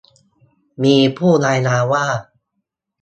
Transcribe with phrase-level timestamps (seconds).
[0.83, 2.05] มีผู้รายงานว่า